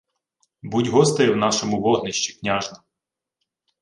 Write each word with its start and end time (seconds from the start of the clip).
—Будь 0.61 0.87
гостею 0.87 1.33
в 1.33 1.35
нашому 1.35 1.81
вогнищі, 1.81 2.33
княжно. 2.39 2.77